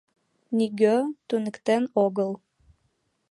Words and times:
Нигӧ 0.57 0.95
туныктен 1.27 1.83
огыл. 2.05 2.31